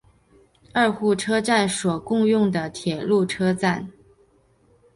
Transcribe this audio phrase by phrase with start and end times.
[0.73, 3.91] 二户车站所共用的铁路车站。